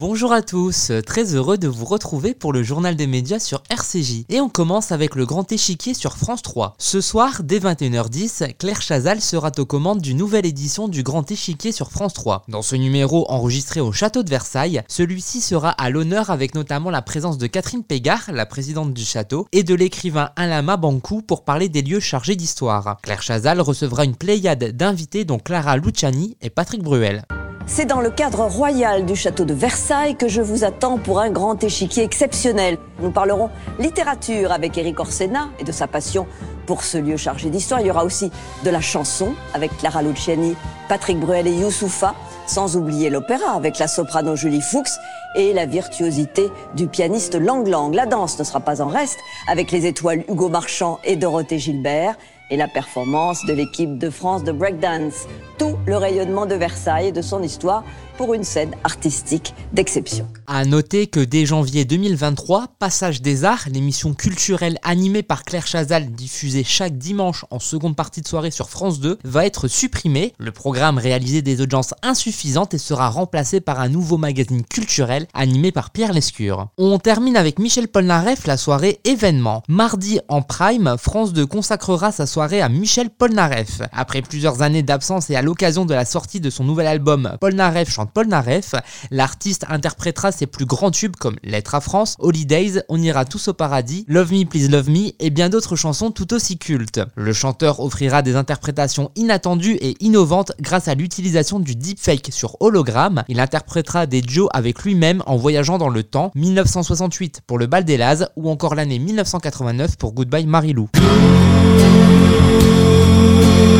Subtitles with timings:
[0.00, 4.24] Bonjour à tous, très heureux de vous retrouver pour le journal des médias sur RCJ.
[4.30, 6.74] Et on commence avec le grand échiquier sur France 3.
[6.78, 11.70] Ce soir, dès 21h10, Claire Chazal sera aux commandes d'une nouvelle édition du grand échiquier
[11.70, 12.44] sur France 3.
[12.48, 17.02] Dans ce numéro enregistré au château de Versailles, celui-ci sera à l'honneur avec notamment la
[17.02, 21.68] présence de Catherine Pégard, la présidente du château, et de l'écrivain Alama Bankou pour parler
[21.68, 22.96] des lieux chargés d'histoire.
[23.02, 27.26] Claire Chazal recevra une pléiade d'invités dont Clara Luciani et Patrick Bruel.
[27.66, 31.30] C'est dans le cadre royal du château de Versailles que je vous attends pour un
[31.30, 32.78] grand échiquier exceptionnel.
[33.00, 36.26] Nous parlerons littérature avec Eric Orsena et de sa passion
[36.66, 37.80] pour ce lieu chargé d'histoire.
[37.80, 38.32] Il y aura aussi
[38.64, 40.56] de la chanson avec Clara Luciani,
[40.88, 42.14] Patrick Bruel et Youssoufa,
[42.46, 44.98] sans oublier l'opéra avec la soprano Julie Fuchs
[45.36, 47.94] et la virtuosité du pianiste Lang Lang.
[47.94, 52.16] La danse ne sera pas en reste avec les étoiles Hugo Marchand et Dorothée Gilbert
[52.50, 55.26] et la performance de l'équipe de France de breakdance.
[55.58, 57.84] Tout le rayonnement de Versailles et de son histoire
[58.28, 60.28] une scène artistique d'exception.
[60.46, 66.10] À noter que dès janvier 2023, Passage des Arts, l'émission culturelle animée par Claire Chazal,
[66.12, 70.34] diffusée chaque dimanche en seconde partie de soirée sur France 2, va être supprimée.
[70.38, 75.72] Le programme réalisait des audiences insuffisantes et sera remplacé par un nouveau magazine culturel animé
[75.72, 76.68] par Pierre Lescure.
[76.76, 79.62] On termine avec Michel Polnareff la soirée événement.
[79.68, 83.80] Mardi en prime, France 2 consacrera sa soirée à Michel Polnareff.
[83.92, 87.90] Après plusieurs années d'absence et à l'occasion de la sortie de son nouvel album Polnareff
[87.90, 88.74] chante Paul Naref.
[89.10, 93.54] L'artiste interprétera ses plus grands tubes comme Lettre à France, Holidays, On ira tous au
[93.54, 97.00] paradis, Love Me Please Love Me et bien d'autres chansons tout aussi cultes.
[97.16, 103.24] Le chanteur offrira des interprétations inattendues et innovantes grâce à l'utilisation du deepfake sur hologramme.
[103.28, 107.84] Il interprétera des Joe avec lui-même en voyageant dans le temps, 1968 pour le bal
[107.84, 110.88] des Laz ou encore l'année 1989 pour Goodbye Marilou.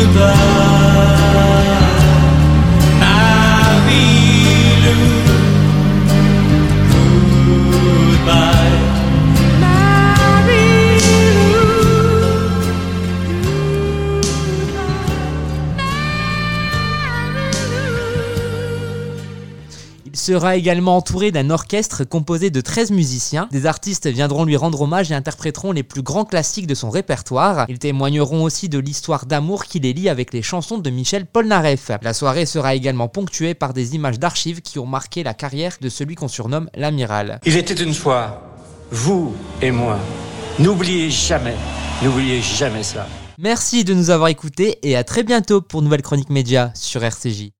[0.00, 0.81] Il
[20.22, 23.48] sera également entouré d'un orchestre composé de 13 musiciens.
[23.50, 27.66] Des artistes viendront lui rendre hommage et interpréteront les plus grands classiques de son répertoire.
[27.68, 31.90] Ils témoigneront aussi de l'histoire d'amour qui les lie avec les chansons de Michel Polnareff.
[32.02, 35.88] La soirée sera également ponctuée par des images d'archives qui ont marqué la carrière de
[35.88, 37.40] celui qu'on surnomme l'amiral.
[37.44, 38.42] Il était une fois,
[38.92, 39.98] vous et moi.
[40.60, 41.56] N'oubliez jamais,
[42.00, 43.08] n'oubliez jamais ça.
[43.38, 47.50] Merci de nous avoir écoutés et à très bientôt pour Nouvelle Chronique Média sur RCJ.